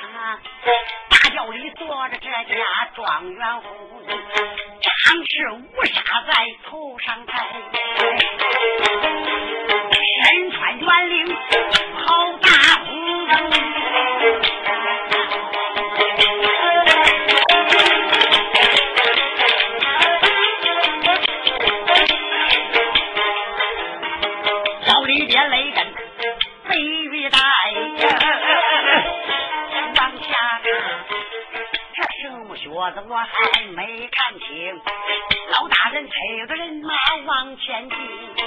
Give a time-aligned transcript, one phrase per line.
[0.00, 0.38] 他
[1.10, 2.64] 大轿里坐着这家
[2.94, 3.66] 状元夫，
[4.80, 6.32] 长翅乌纱在
[6.64, 7.32] 头上戴，
[10.24, 11.36] 身穿圆领
[12.06, 12.39] 袍。
[33.24, 34.80] 还没看清。
[35.52, 36.94] 老大人催着人马
[37.26, 38.39] 往前进。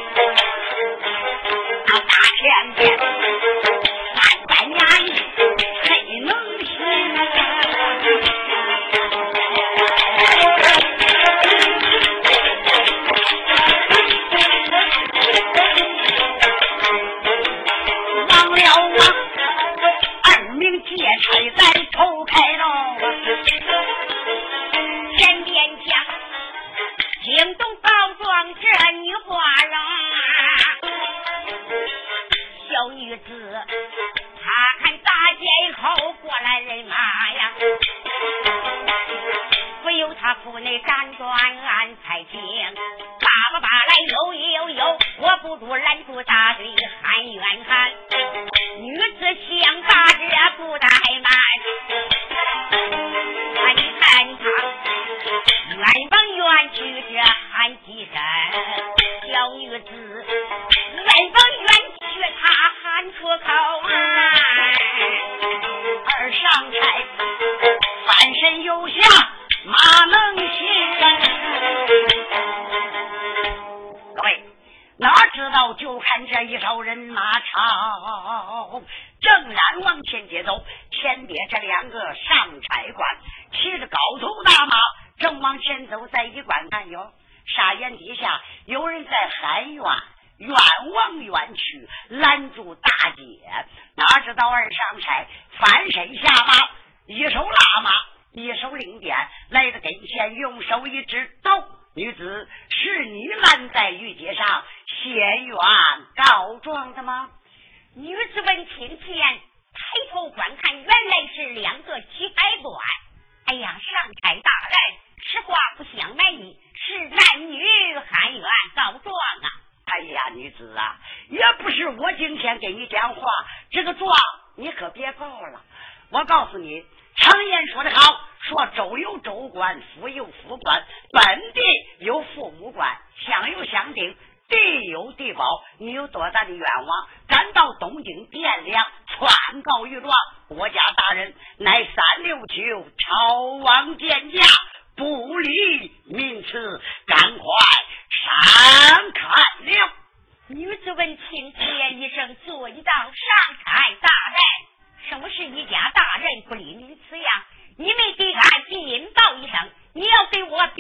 [76.63, 78.62] 叫人拿茶。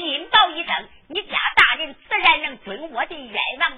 [0.03, 3.77] 禀报一声你家大人自然能准我的冤枉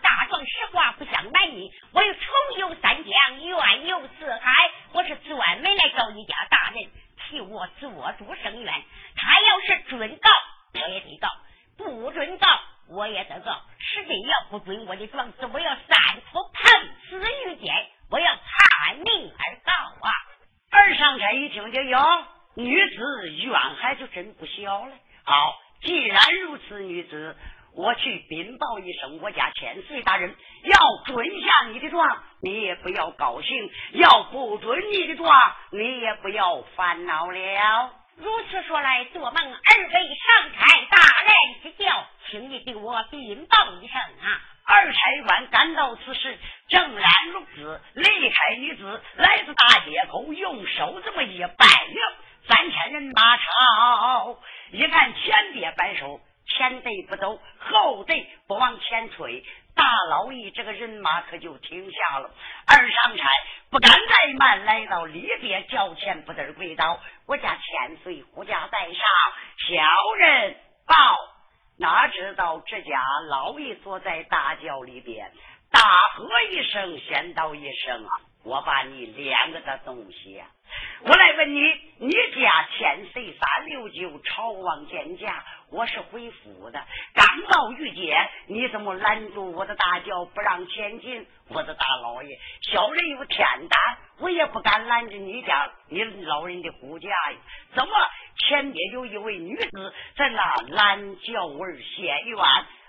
[95.18, 97.38] 你家你老人的骨架呀？
[97.74, 97.92] 怎么
[98.38, 102.40] 前边有一位女子在那拦轿儿写冤？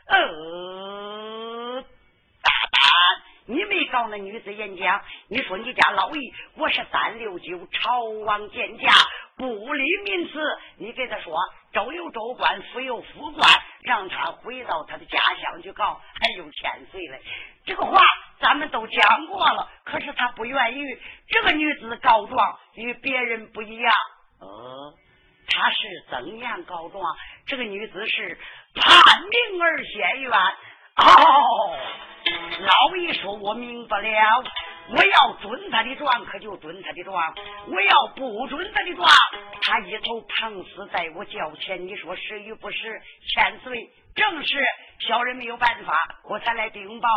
[0.09, 1.83] 呃，
[2.43, 2.81] 大胆！
[3.47, 6.21] 你没告那女子演讲，你说你家老爷
[6.57, 8.93] 我是三六九朝王见驾，
[9.37, 10.41] 不理民事，
[10.79, 11.35] 你给他说
[11.73, 13.51] 周有周官，府有府官，
[13.83, 17.21] 让他回到他的家乡去告，还有千岁嘞。
[17.65, 18.01] 这个话。
[18.41, 20.99] 咱们都讲过了可是他不愿意。
[21.29, 23.95] 这个女子告状与别人不一样。
[24.41, 24.95] 呃
[25.49, 25.79] 她是
[26.11, 27.17] 怎样告状？
[27.47, 28.39] 这个女子是
[28.75, 30.33] 判命而嫌冤。
[30.33, 31.79] 哦
[32.61, 34.45] 老爷说我明白了
[34.89, 37.35] 我要准他的状可就准他的状。
[37.69, 39.09] 我要不准他的状
[39.63, 41.87] 他一头碰死在我脚前。
[41.87, 43.03] 你说是与不是？
[43.29, 44.59] 千岁正是。
[44.99, 47.09] 小人没有办法我才来禀报。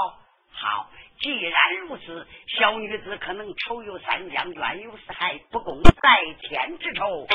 [0.52, 0.90] 好。
[1.22, 7.28] 既然如此小女子可能仇有三江冤有四海不共戴天之仇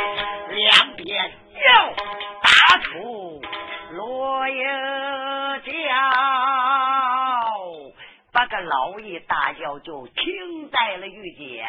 [0.49, 1.31] 两边
[1.67, 1.93] 要
[2.43, 3.43] 打出
[3.91, 4.65] 落英
[5.67, 5.73] 叫
[8.33, 11.63] 把个老爷大叫就停在了玉阶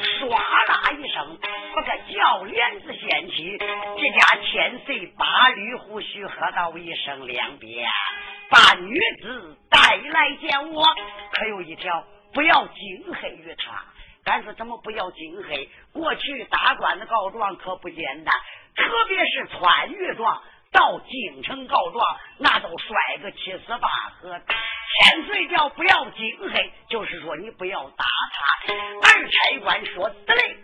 [0.00, 1.38] 唰啦一声
[1.76, 7.86] 把个轿帘子掀起这家千岁八驴胡须喝到一声两边
[8.50, 10.84] 把女子带来见我。
[11.32, 13.84] 可有一条，不要惊黑于他。
[14.24, 15.68] 但是怎么不要惊黑？
[15.92, 18.34] 过去打官的告状可不简单，
[18.74, 22.04] 特别是穿越状到京城告状，
[22.38, 23.88] 那都摔个七十八
[24.20, 24.40] 合。
[25.00, 28.74] 千岁叫不要惊黑，就是说你不要打他。
[28.74, 30.56] 二差官说得嘞，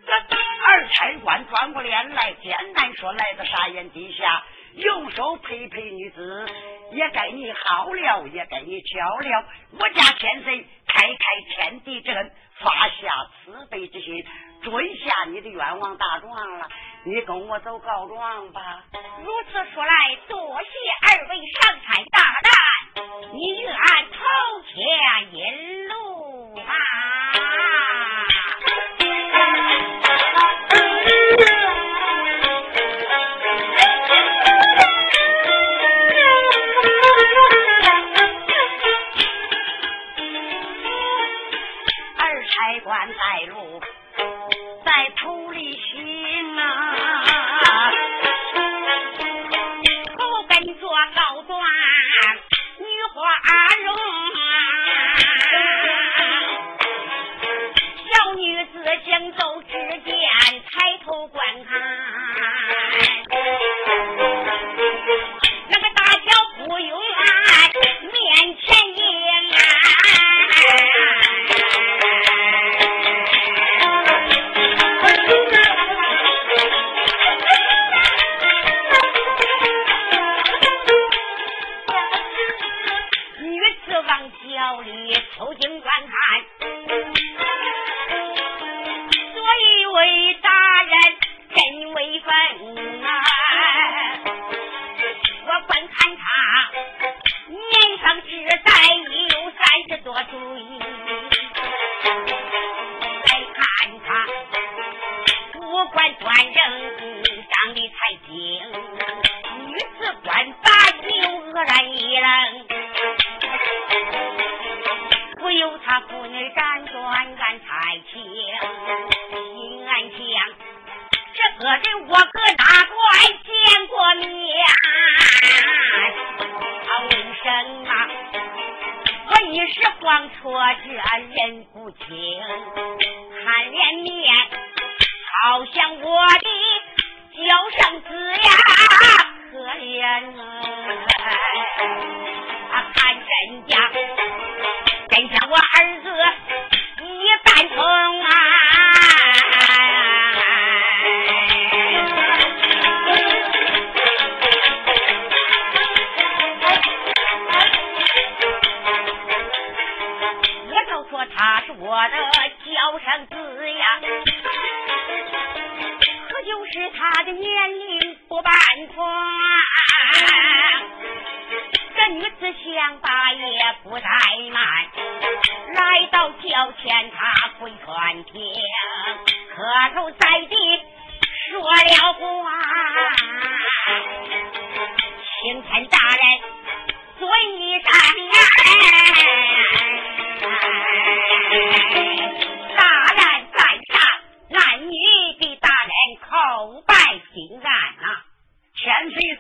[0.67, 6.47] 二差官转过脸来，简单说来到沙眼底下，用手拍拍女子。
[6.93, 9.45] 也该你好了，也该你巧了。
[9.79, 11.17] 我家千岁开开
[11.55, 14.25] 天地之恩。”发下慈悲之心，
[14.63, 16.69] 准下你的冤枉大状了。
[17.03, 18.85] 你跟我走告状吧。
[19.25, 20.69] 如此说来，多谢
[21.03, 23.73] 二位上山大胆，你愿
[24.13, 26.65] 投前引路啊。
[61.75, 62.14] hands.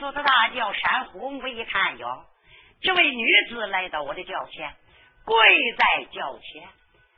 [0.04, 2.26] 子的大叫山虎，我一看哟，
[2.82, 4.74] 这位女子来到我的轿前，
[5.24, 5.36] 跪
[5.78, 6.68] 在轿前。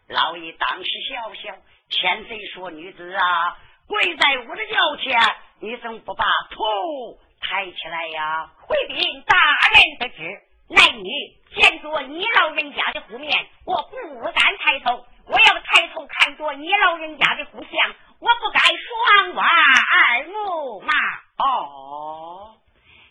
[0.08, 1.56] 老爷当时笑笑，
[1.90, 5.18] 前岁说：“女子啊，跪在我的轿前，
[5.60, 9.36] 你怎么不把头抬起来呀？”回禀大
[9.74, 10.22] 人得知，
[10.68, 11.10] 男女
[11.56, 15.04] 见着你老人家的湖面，我不敢抬头。
[15.26, 20.92] 我要抬头看着你老人家的湖相，我不该双望二目嘛？
[21.38, 22.54] 哦。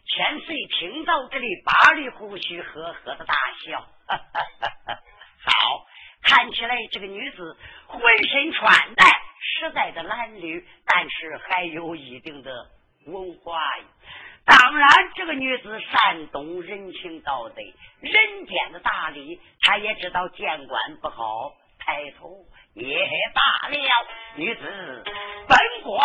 [0.08, 3.86] 千岁听到这里，八里胡须呵呵的大笑。
[5.44, 5.86] 好，
[6.22, 9.06] 看起来这个女子浑身穿戴
[9.40, 12.70] 实在的褴褛，但是还有一定的
[13.08, 13.60] 文化。
[14.46, 17.56] 当然，这个女子善懂人情道德，
[18.02, 21.52] 人间的大礼，她也知道见官不好。
[21.86, 22.44] 抬头
[22.74, 22.98] 也
[23.36, 23.78] 罢了
[24.36, 25.04] 女子
[25.48, 26.02] 本官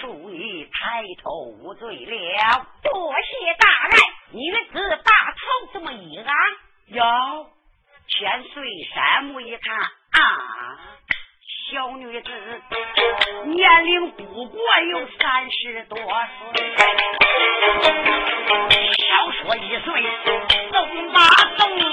[0.00, 3.98] 恕你抬头无罪了多谢大人
[4.30, 5.40] 女子把头
[5.72, 6.36] 这么一按
[6.86, 7.50] 哟
[8.06, 10.78] 千岁山木一看啊
[11.72, 12.30] 小女子
[13.46, 14.60] 年龄不过
[14.92, 16.06] 有三十多岁
[19.08, 20.02] 少说一岁
[20.70, 21.26] 走马
[21.58, 21.84] 东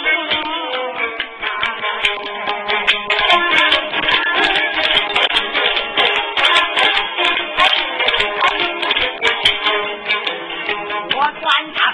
[11.42, 11.92] 穿他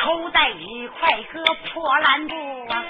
[0.00, 2.84] 口袋里快个破烂布啊，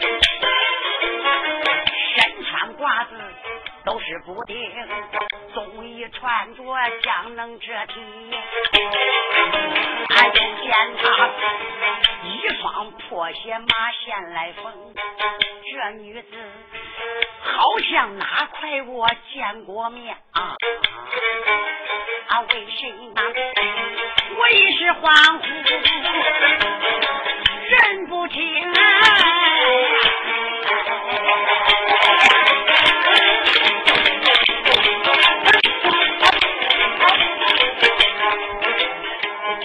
[2.14, 3.14] 身穿褂子
[3.82, 4.70] 都是补丁，
[5.54, 6.62] 冬衣穿着
[7.02, 7.94] 将能遮体。
[10.10, 11.30] 俺又见他
[12.24, 14.94] 一双破鞋马线来缝，
[15.64, 16.28] 这女子
[17.42, 20.54] 好像哪块我见过面啊？
[22.28, 23.22] 啊，为谁呢？
[24.38, 25.42] 我一时恍惚？
[27.68, 28.38] 认不清，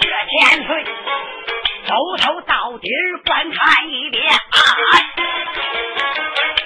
[0.00, 0.84] 这千岁
[1.86, 2.88] 从头到底
[3.24, 4.28] 观看一遍，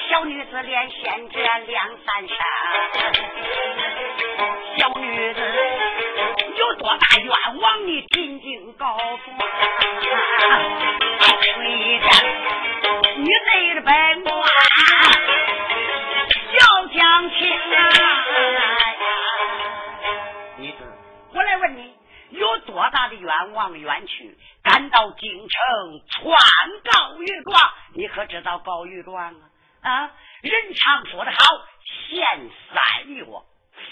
[0.09, 2.37] 小女子连献这两三声，
[4.79, 5.41] 小女子
[6.89, 7.29] 多大冤
[7.61, 7.87] 枉？
[7.87, 9.39] 你尽尽告诉我。
[11.21, 11.37] 吹
[12.01, 12.09] 着
[13.19, 14.33] 女贼的本官
[16.55, 17.77] 要讲情啊！
[20.57, 20.79] 女子，
[21.35, 21.95] 我来问你，
[22.31, 26.41] 有多大的冤枉冤屈，赶到京城传
[26.85, 27.71] 告御状？
[27.93, 29.35] 你可知道告御状啊？
[29.83, 31.37] 啊，人常说的好，
[31.85, 33.27] 限三月，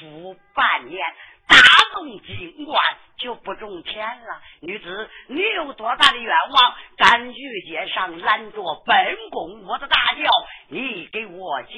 [0.00, 1.06] 服半年。
[1.48, 1.56] 大
[1.94, 2.82] 动京官
[3.18, 4.40] 就不中钱了。
[4.60, 10.30] 女子，你有多大的愿望，敢于街上拦着本宫我的大轿？
[10.68, 11.70] 你给我讲。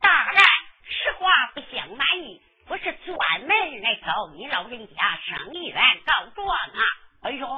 [0.00, 0.42] 大人，
[0.84, 6.82] 实话不相瞒你，我是专门来找你老人家生意员告状啊。
[7.22, 7.48] 哎呦，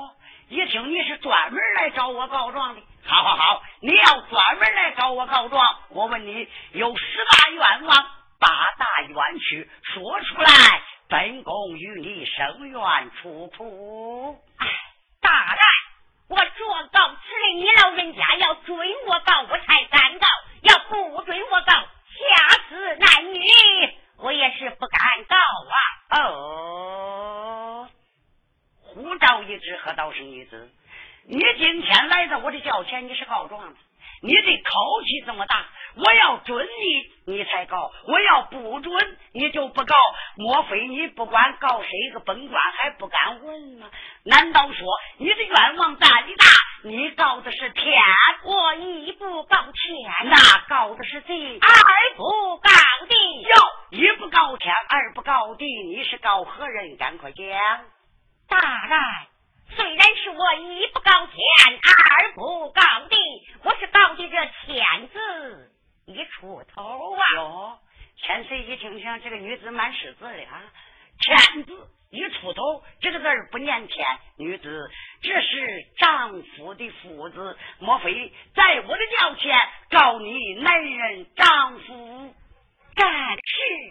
[0.49, 8.19] 一听你是专门来找我告状的，好好好，你要专门来找我告状，我问你有十大愿望。
[8.41, 8.49] 八
[8.79, 14.39] 大冤屈说出来，本宫与你生冤出处。
[14.59, 14.67] 哎，
[15.21, 15.61] 大人，
[16.29, 18.75] 我状告此人，你老人家要追
[19.07, 20.27] 我告，我才敢告；
[20.63, 23.41] 要不追我告，下死男女，
[24.19, 25.77] 我也是不敢告啊。
[26.21, 27.89] 哦，
[28.83, 30.71] 护照一纸，何道是女子？
[31.31, 33.77] 你今天来到我的轿前，你是告状的，
[34.23, 35.67] 你的口气这么大。
[35.97, 39.97] 我要准你，你才告；我要不准，你就不告。
[40.37, 43.91] 莫非你不管告谁个本官还不敢问吗？
[44.25, 46.47] 难道说你的愿望大的大？
[46.85, 47.93] 你告的是天，
[48.45, 50.37] 我一不告天，那
[50.69, 52.71] 告的是地，二不告
[53.09, 53.43] 地。
[53.43, 53.57] 哟，
[53.91, 56.97] 一不告天，二不告地，你是告何人？
[56.97, 57.45] 赶快讲。
[58.49, 59.01] 大人，
[59.75, 63.17] 虽然是我一不告天，二不告地，
[63.63, 65.73] 我是告的这天字。
[66.07, 67.21] 一出头啊！
[67.35, 67.79] 哟，
[68.17, 70.63] 千岁一听听，这个女子蛮识字的啊。
[71.21, 74.07] 天字一出头，这个字儿不念天。
[74.39, 79.55] 女子，这是丈夫的夫字，莫非在我的轿前
[79.91, 82.35] 告你男人丈夫？
[82.95, 83.39] 但是。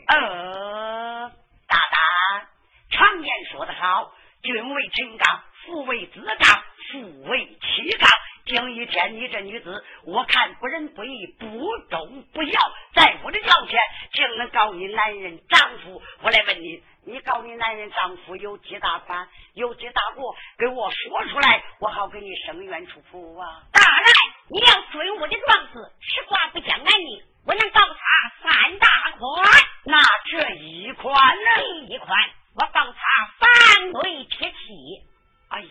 [0.07, 1.29] 呃，
[1.67, 2.49] 大大，
[2.89, 4.11] 常言说得好，
[4.41, 8.09] 君为臣纲，父为子纲，父为妻纲。
[8.45, 11.45] 今一天，你这女子，我看不仁不义，不
[11.89, 12.57] 忠不孝，
[12.93, 13.77] 在我的轿前，
[14.13, 16.01] 竟能告你男人丈夫。
[16.21, 20.33] 我来问你，你告你男人丈夫有几大款，有几大过？
[20.57, 23.63] 给我说出来，我好给你伸冤出府啊！
[23.73, 24.07] 大人，
[24.49, 29.45] 你要追我的状子，实话不讲男女，我能告他三大款。
[29.83, 29.97] 那
[30.31, 31.85] 这一款呢？
[31.89, 32.17] 一款，
[32.55, 35.03] 我告他反对撇妻。
[35.49, 35.69] 哎呀！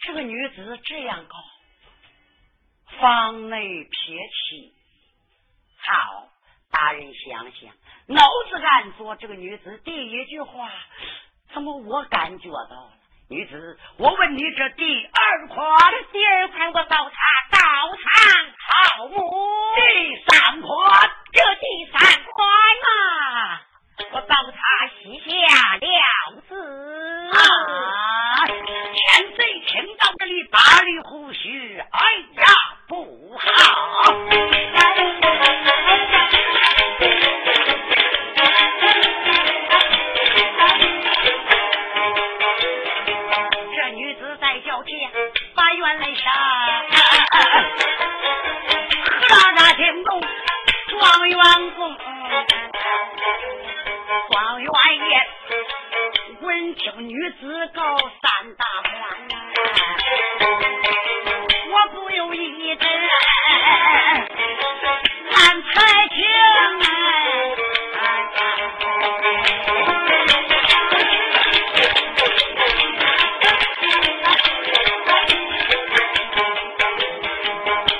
[0.00, 1.36] 这个女子这样高，
[2.98, 4.72] 房内撇起。
[5.78, 6.28] 好，
[6.70, 7.70] 大人想想，
[8.06, 10.70] 脑子暗做，这个女子第一句话，
[11.52, 12.92] 怎么我感觉到了？
[13.28, 17.16] 女子，我问你，这第二款，第二款我告他
[17.52, 17.58] 盗
[17.96, 19.16] 藏好母。
[19.76, 22.48] 第三款，这第三款
[22.86, 23.60] 嘛，
[24.12, 24.58] 我告他
[25.02, 25.86] 膝下了
[26.48, 26.50] 子。
[27.32, 27.38] 啊，
[28.46, 29.00] 千
[29.36, 29.38] 岁。
[29.66, 32.00] 听到这里，八里胡须，哎
[32.42, 32.48] 呀，
[32.88, 33.46] 不好！
[43.76, 44.92] 这女子在轿前
[45.54, 46.32] 把冤来杀，
[49.06, 50.20] 何大惊动
[50.88, 51.38] 状元
[51.76, 51.96] 公，
[54.70, 55.12] 状元爷
[56.42, 58.92] 闻听女子告三大官。
[61.72, 62.88] 我不由一阵
[65.34, 66.16] 暗才情，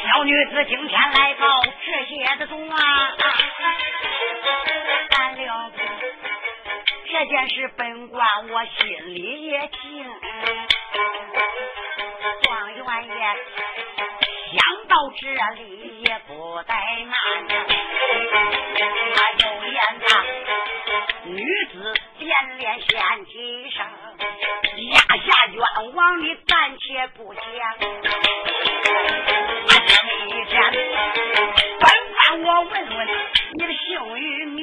[0.06, 2.78] 小女子今天来报这些的中啊，
[7.30, 10.04] 件事本官我心里也清，
[12.42, 13.14] 状元爷
[14.50, 15.22] 想到这
[15.54, 15.62] 里
[16.02, 17.14] 也不怠慢，
[19.14, 20.10] 他有言呐，
[21.26, 21.38] 女
[21.72, 22.90] 子连连献
[23.26, 23.32] 几
[23.70, 23.86] 声，
[24.90, 25.62] 压下冤
[25.94, 27.42] 枉的暂且不讲，
[29.86, 30.52] 这么一天，
[31.78, 32.98] 本官我问问
[33.52, 34.59] 你的姓与名。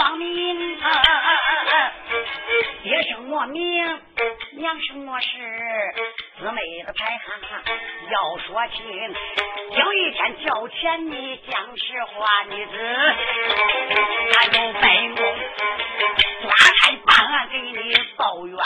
[0.00, 0.78] 我庄名，
[2.82, 4.00] 爹生我名，
[4.52, 5.26] 娘生我氏，
[6.38, 7.38] 姊妹的排行
[8.10, 9.14] 要说清。
[9.78, 12.72] 有一天叫钱你讲实话，女子
[14.32, 15.22] 还有本宫
[16.44, 18.56] 抓开办案给你报冤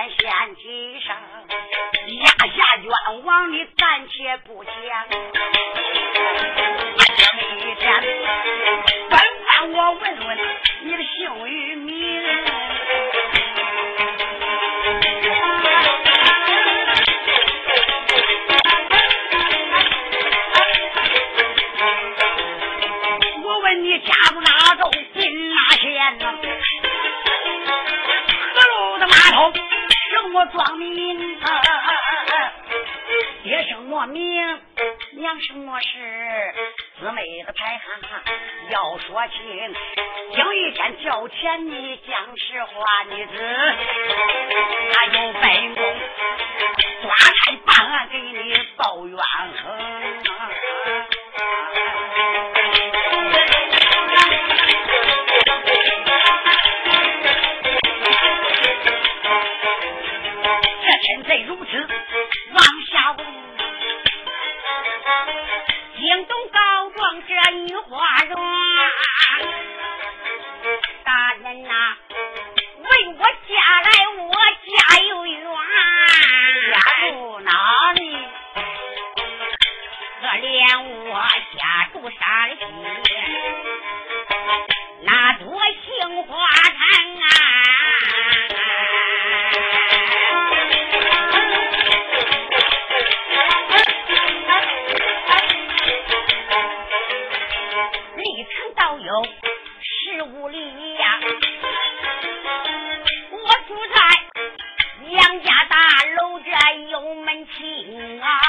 [0.00, 1.14] 边掀起声，
[2.16, 4.72] 压下冤枉你暂且不讲。
[7.38, 7.84] 今天
[9.10, 10.38] 本官我问问
[10.84, 11.99] 你的姓与名。
[30.40, 31.38] 我装命，
[33.42, 34.58] 爹什么名，
[35.12, 35.86] 娘什么氏，
[36.98, 38.00] 姊妹的排行
[38.70, 39.74] 要说清。
[40.38, 43.32] 有一天叫钱你讲实话，女子，
[44.94, 45.82] 他有本工，
[47.02, 49.18] 抓差办案给你报怨。
[98.90, 99.24] 都有
[99.80, 101.20] 十五里呀、
[103.30, 104.00] 我住在
[105.10, 105.76] 杨家大
[106.16, 106.50] 楼这
[106.88, 108.40] 有门清啊，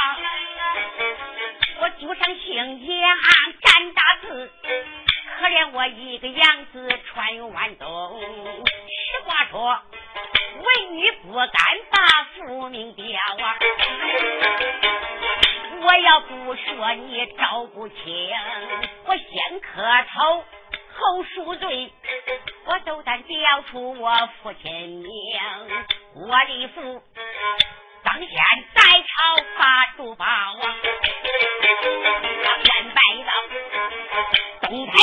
[1.82, 3.18] 我祖上姓杨，
[3.62, 4.52] 干大字，
[5.38, 8.20] 可怜我一个杨字穿万冬。
[8.66, 9.80] 实话说，
[10.56, 11.52] 文女不敢
[11.92, 13.06] 把父名吊
[13.46, 13.60] 啊。
[15.84, 18.30] 我要不说你找不清，
[19.06, 19.16] 我
[19.82, 20.44] 头
[20.94, 21.92] 后赎罪，
[22.66, 25.08] 我斗胆叫出我父亲名，
[26.16, 27.02] 我的父
[28.04, 28.28] 当先
[28.76, 30.76] 在朝发珠宝啊，
[32.64, 33.32] 先拜到
[34.68, 34.94] 东台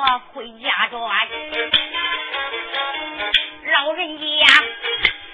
[0.00, 0.98] 我回家转，
[3.66, 4.24] 老人家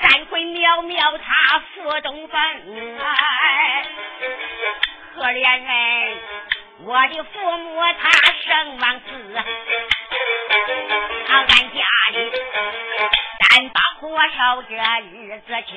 [0.00, 2.98] 再会渺渺他府东坟，
[5.14, 6.18] 可怜人，
[6.80, 8.10] 我的父母他
[8.42, 9.36] 生亡死，
[11.28, 12.32] 俺家里。
[13.38, 14.74] 单把火烧这
[15.12, 15.76] 日子穷，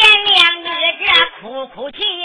[0.00, 0.66] 贤良女
[1.04, 1.06] 这
[1.42, 2.21] 哭哭啼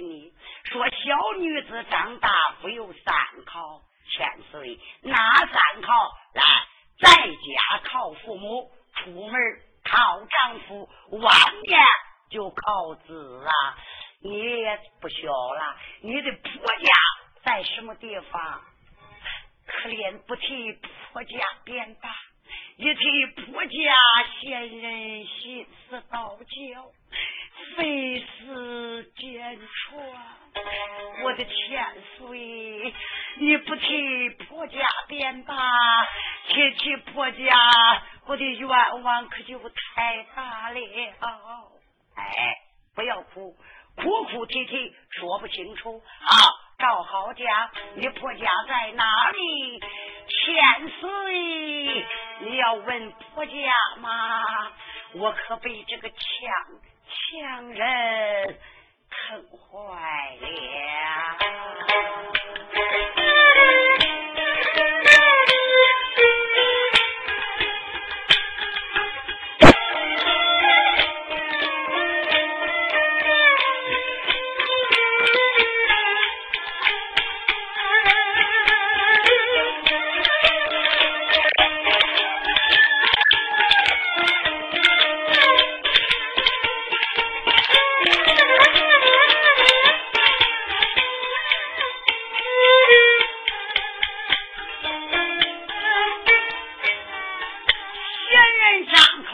[0.00, 0.32] 你
[0.64, 2.30] 说，小女子长大
[2.60, 5.92] 不有三考千岁，哪三考？
[6.34, 6.42] 来，
[7.00, 8.70] 在家靠父母。
[8.96, 9.32] 出门
[9.82, 11.80] 靠丈夫，晚年
[12.30, 13.76] 就靠子啊！
[14.22, 16.92] 你也不小了，你的婆家
[17.42, 18.62] 在什么地方？
[19.66, 20.72] 可怜不提
[21.12, 22.08] 婆家便罢，
[22.76, 23.72] 一提婆家
[24.40, 26.90] 先人心思道教，
[27.76, 30.02] 非死奸传。
[31.22, 31.86] 我的千
[32.18, 32.92] 岁，
[33.38, 35.54] 你不提婆家便罢，
[36.48, 37.46] 提起婆家。
[38.26, 38.68] 我的冤
[39.02, 40.80] 枉可就太大了，
[42.16, 42.56] 哎，
[42.96, 43.56] 不要哭，
[43.94, 46.63] 哭哭啼啼说不清楚啊！
[46.84, 49.80] 赵好家，你婆家在哪里？
[50.28, 52.06] 千岁，
[52.40, 53.52] 你要问婆家
[54.00, 54.70] 吗？
[55.14, 56.18] 我可被这个强
[57.08, 58.58] 强人
[59.08, 61.93] 坑坏了。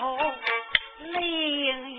[0.01, 0.17] 头
[1.13, 1.90] 泪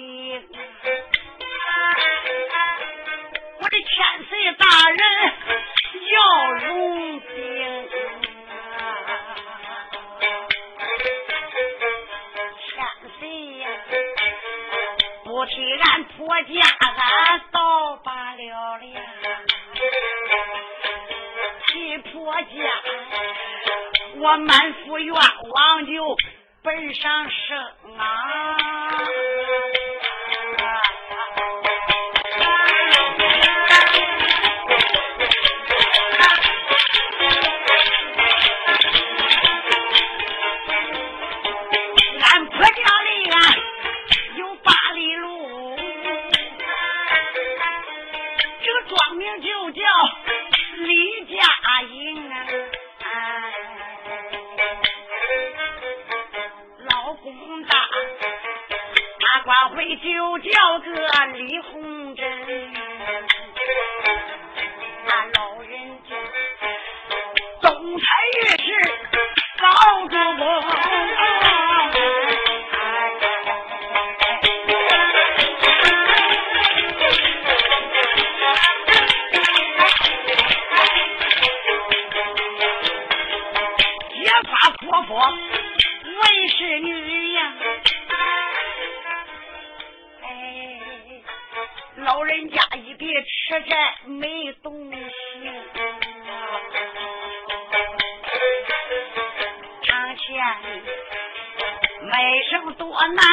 [102.11, 103.25] 卖生多难，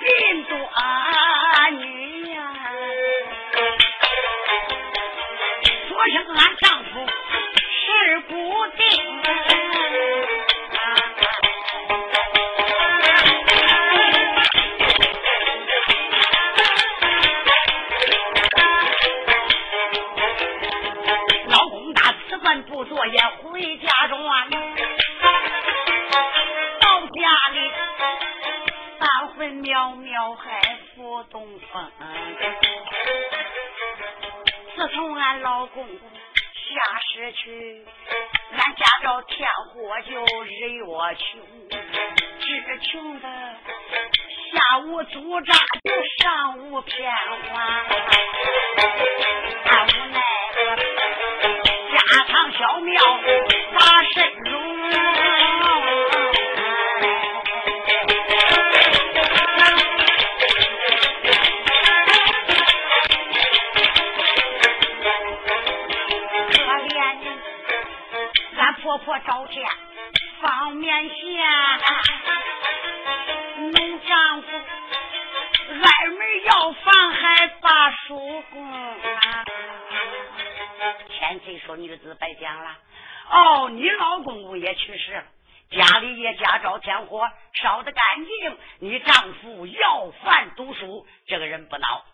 [0.00, 0.54] 人多
[1.70, 2.52] 女呀。
[5.88, 6.81] 说声俺丈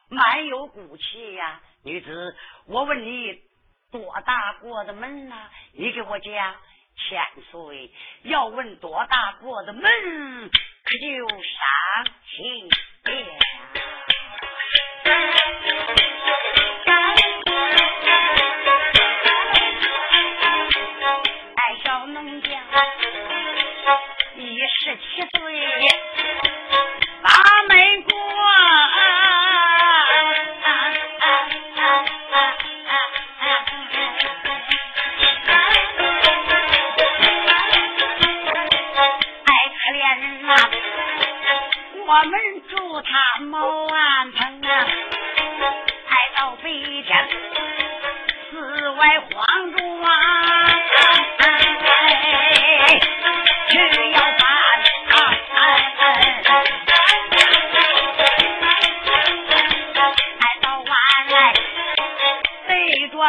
[0.09, 1.61] 蛮有骨气呀。
[1.85, 2.37] 女子，
[2.67, 3.41] 我问你，
[3.91, 5.49] 多大过的门呐？
[5.73, 6.57] 你给我讲。
[7.01, 7.93] 千岁
[8.25, 9.83] 要问多大过的门，
[10.83, 11.39] 可就上
[12.25, 12.69] 去
[24.81, 25.39] 十七岁
[42.19, 42.33] 我们
[42.69, 44.87] 祝他毛安城啊，
[46.09, 47.29] 爱到北天
[48.51, 50.69] 四外荒中啊，
[53.69, 54.49] 去要把。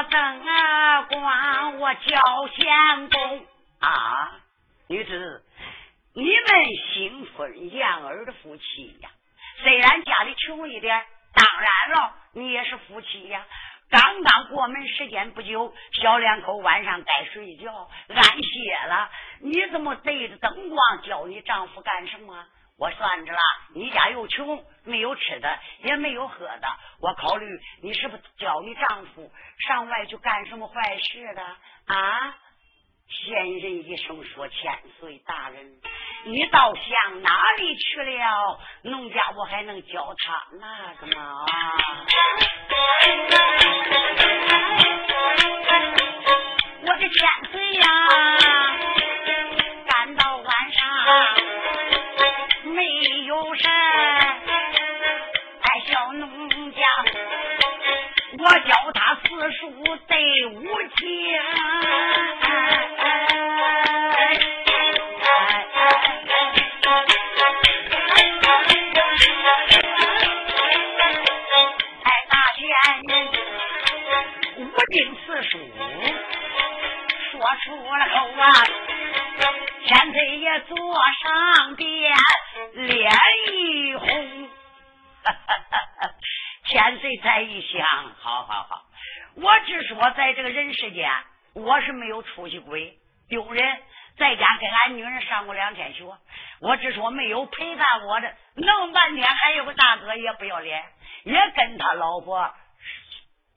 [0.10, 0.18] 灯
[0.48, 3.46] 啊光，我叫相公
[3.82, 4.32] 啊，
[4.88, 5.44] 女子，
[6.14, 9.10] 你们新婚燕尔的夫妻呀，
[9.62, 11.70] 虽然家里穷一点，当然
[12.00, 13.46] 了，你也是夫妻呀。
[13.90, 14.70] 刚刚过
[15.20, 19.10] 前不久，小两口晚上该睡觉，安歇了，
[19.42, 22.46] 你怎么对着灯光叫你丈夫干什么？
[22.78, 23.40] 我算着了，
[23.76, 26.68] 你家又穷，没有吃的，也没有喝的。
[27.02, 27.46] 我考虑
[27.82, 29.30] 你是不是叫你丈夫
[29.68, 31.44] 上外去干什么坏事的
[31.94, 32.38] 啊？
[33.10, 35.82] 先人一声说：“千岁大人，
[36.32, 38.60] 你倒向哪里去了？
[38.84, 41.46] 农家我还能教他那个吗？
[46.82, 47.88] 我的千岁呀，
[49.88, 50.88] 赶到晚上
[52.76, 52.86] 没
[53.26, 53.72] 有人，
[55.62, 56.80] 哎，小农家，
[58.38, 59.84] 我教他四书五
[60.98, 61.10] 经。
[80.94, 82.16] 上殿，
[82.74, 83.12] 脸
[83.52, 84.50] 一红。
[86.66, 87.88] 千岁再一想，
[88.20, 88.86] 好好好，
[89.36, 91.12] 我只说在这个人世间，
[91.54, 93.82] 我是没有出息鬼，丢人。
[94.18, 96.04] 在家跟俺女人上过两天学，
[96.60, 100.84] 我只说没有陪伴我的，弄半天还有个大哥也不要脸，
[101.24, 102.54] 也跟他老婆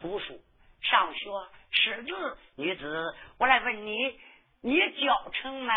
[0.01, 0.41] 读书
[0.83, 1.31] 上学
[1.73, 2.39] 识字。
[2.57, 4.21] 女子，我来问你，
[4.63, 5.73] 你教成没？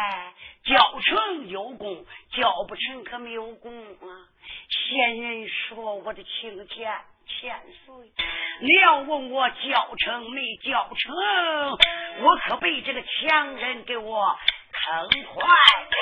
[0.66, 4.28] 教成有功，教不成可没有功啊！
[4.70, 6.92] 仙人说我的情钱
[7.28, 7.56] 千
[7.86, 7.96] 岁，
[8.62, 11.16] 你要问我教成没教成，
[12.24, 14.38] 我可被这个强人给我。
[14.74, 15.42] 坑坏
[15.88, 15.96] 了，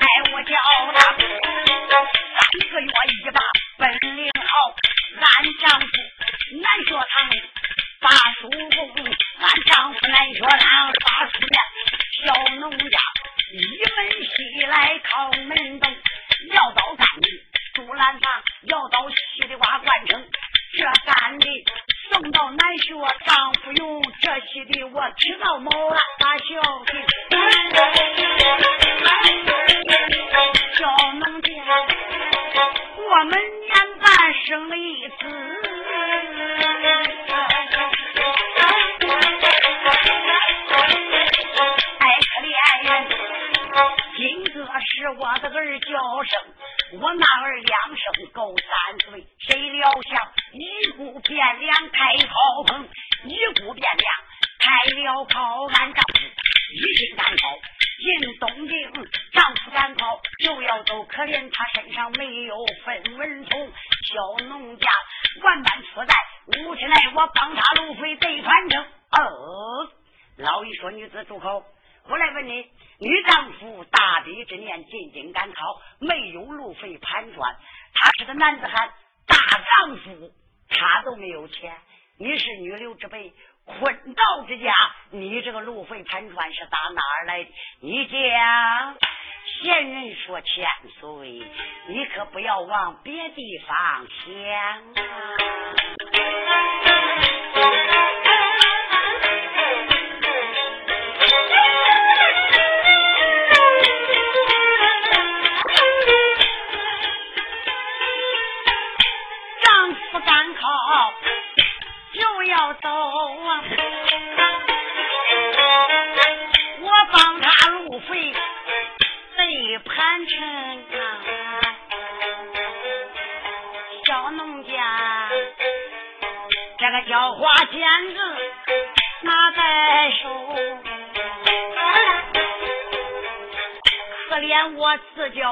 [0.00, 0.56] 哎，我叫
[0.94, 2.86] 他三个月
[3.22, 3.38] 一把
[3.76, 3.82] 本
[4.16, 4.42] 领好，
[25.16, 26.84] 知道某了大笑。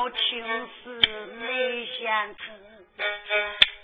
[0.01, 0.43] 要青
[0.83, 0.99] 丝
[1.39, 2.41] 没闲词。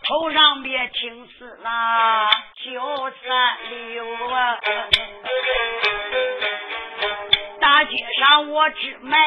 [0.02, 4.58] 头上别青丝啦，九三六啊！
[7.60, 9.25] 大街上我只卖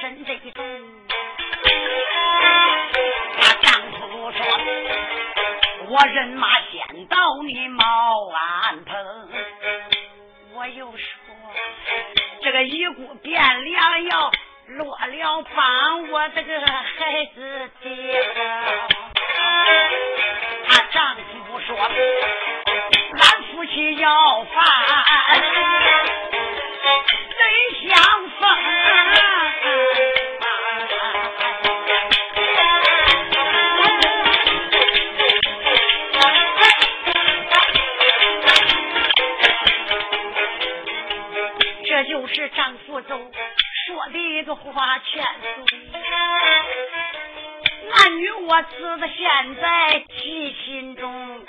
[0.00, 0.64] 身得重。
[3.40, 4.40] 他丈夫说
[5.90, 7.84] ：“我人马先到你茅
[8.30, 9.28] 庵棚。”
[10.54, 10.98] 我又说
[12.42, 14.30] ：“这个一股变良药
[14.68, 17.90] 落了帮我这个孩子的。”
[20.68, 21.76] 她丈夫说
[23.18, 24.62] ：“俺夫妻要饭，
[27.86, 27.92] 相
[28.30, 28.40] 逢。”
[41.84, 43.30] 这就是张福州
[43.86, 45.78] 说的一个话千岁。
[47.90, 51.46] 男女我知的现在记心中，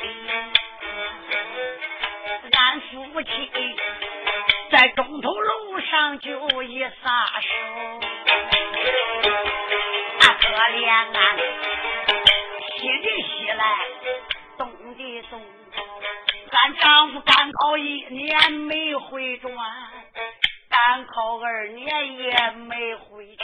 [2.51, 3.72] 俺夫妻在中头
[6.19, 7.47] 就一撒手，
[10.19, 11.37] 那可怜俺
[12.67, 13.63] 西的西来，
[14.57, 15.41] 东的东，
[16.51, 19.53] 俺丈夫赶考一年没回转，
[20.69, 23.43] 赶考二年也没回去。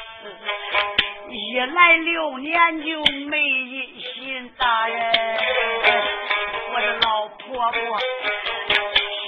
[1.31, 5.39] 一来六年就没音信，大人，
[6.73, 7.99] 我的老婆婆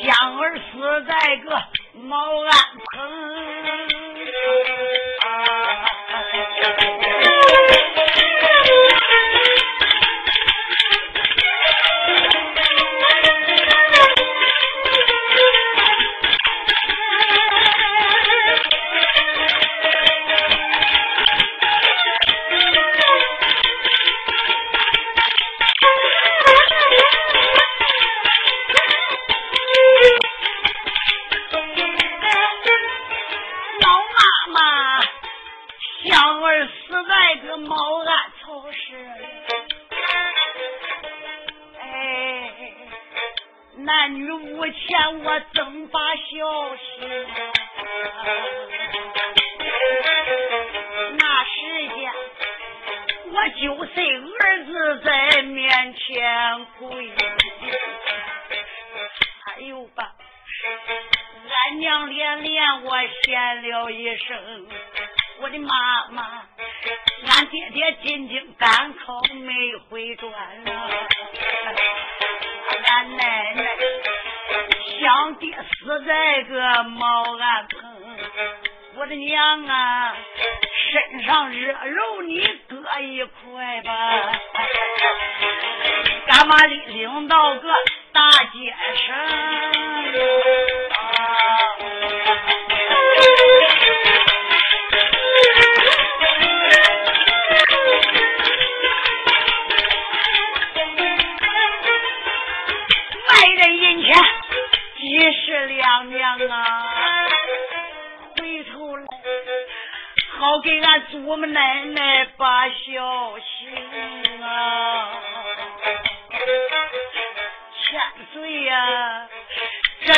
[0.04, 1.62] 香儿死在个
[2.12, 3.51] 毛安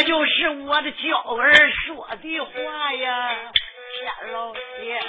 [0.06, 3.30] 就是我的娇儿说的话呀，
[3.96, 5.00] 天老爷，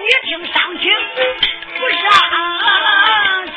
[0.00, 0.90] 你听上情
[1.76, 2.00] 不上
[3.46, 3.52] 情。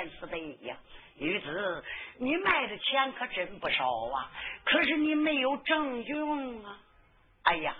[0.00, 0.76] 现慈悲呀。
[1.16, 1.84] 女子，
[2.18, 4.30] 你卖的钱可真不少啊，
[4.64, 6.78] 可是你没有正用啊。
[7.42, 7.76] 哎呀，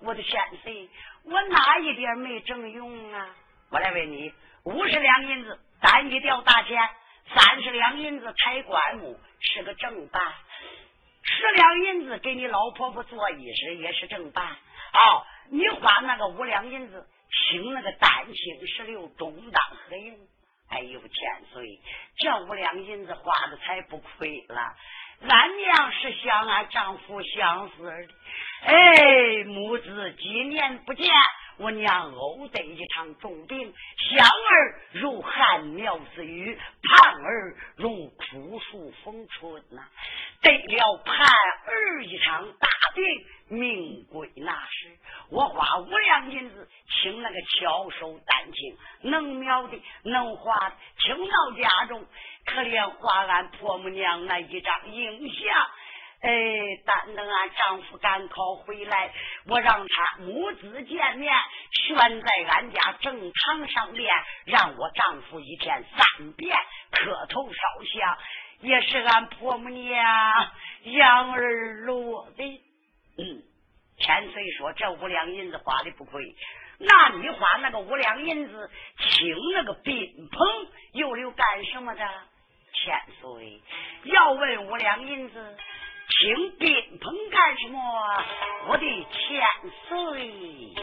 [0.00, 0.88] 我的先生，
[1.24, 3.36] 我哪一点没正用啊？
[3.70, 4.32] 我来问你，
[4.64, 6.78] 五十两银子单一吊大钱，
[7.34, 10.22] 三十两银子抬棺木是个正办，
[11.22, 14.46] 十两银子给你老婆婆做衣食也是正办。
[14.46, 20.18] 哦，你花那个五两银子请那个丹青石榴中当合影。
[20.70, 21.80] 哎呦千岁，
[22.18, 24.76] 这五两银子花的才不亏了。
[25.28, 27.92] 俺娘是想俺丈夫相思的，
[28.62, 31.10] 哎，母子几年不见，
[31.58, 39.82] 我娘偶得一场重病，香儿如寒苗似雨，盼儿如枯树逢春呐。
[40.40, 44.96] 得了盼儿一场大病，命归那时，
[45.30, 52.06] 我花五两银子请那个巧手丹青，能描的能画的，请到家中。
[52.46, 55.68] 可怜花俺婆母娘那一张影像。
[56.20, 56.30] 哎，
[56.84, 59.12] 但等俺丈夫赶考回来，
[59.46, 61.32] 我让他母子见面，
[61.70, 64.12] 悬在俺家正堂上面，
[64.44, 66.56] 让我丈夫一天三遍
[66.90, 68.18] 磕头烧香，
[68.62, 70.50] 也是俺婆母娘
[70.82, 72.44] 养儿落的。
[73.16, 73.42] 嗯，
[73.98, 76.34] 千岁说这五两银子花的不亏，
[76.78, 80.48] 那你花那个五两银子请那个宾朋，
[80.94, 82.04] 又留干什么的？
[82.72, 83.60] 千岁
[84.02, 85.56] 要问五两银子。
[86.20, 87.78] 请宾朋干什么？
[88.68, 89.40] 我的千
[89.88, 89.92] 岁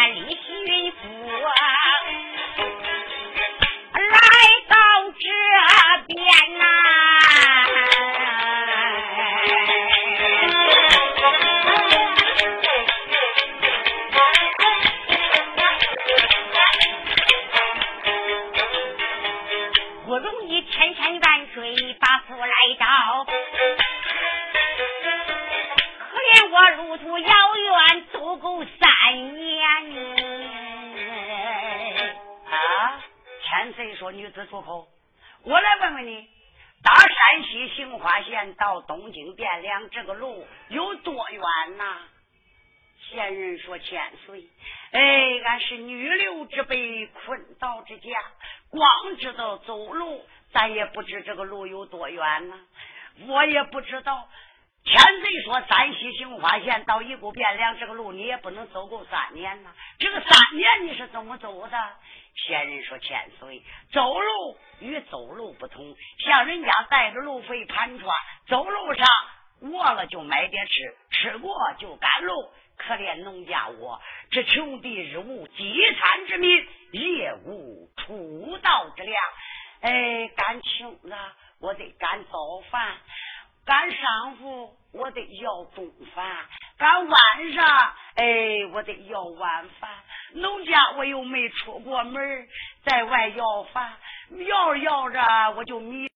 [0.00, 0.29] Cali.
[53.26, 54.28] 我也不知道，
[54.84, 59.70] 千岁说山西杏花县到一股汴梁这个路你也不能走够三年呐。
[59.98, 61.78] 这个三年你是怎么走的？
[62.46, 63.62] 仙人说千岁，
[63.92, 65.94] 走路与走路不同，
[66.24, 68.16] 像人家带着路费盘川，
[68.46, 69.06] 走路上
[69.60, 70.72] 饿了就买点吃，
[71.10, 72.50] 吃过就赶路。
[72.76, 74.00] 可怜农家我
[74.30, 79.14] 这穷地日无饥餐之民，夜无出道之粮。
[79.82, 81.34] 哎，感情了。
[81.60, 82.96] 我得赶早饭，
[83.64, 86.46] 赶晌午我得要中饭，
[86.78, 88.24] 赶晚上哎
[88.72, 89.90] 我得要晚饭。
[90.32, 92.48] 农家我又没出过门，
[92.84, 93.96] 在外要饭，
[94.30, 96.09] 要着要着我就迷